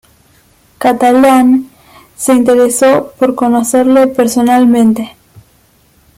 Catalán, 0.79 1.69
se 2.15 2.33
interesó 2.33 3.13
por 3.19 3.35
conocerle 3.35 4.07
personalmente. 4.07 5.15